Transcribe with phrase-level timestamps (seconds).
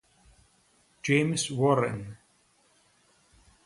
[1.03, 2.01] James Warren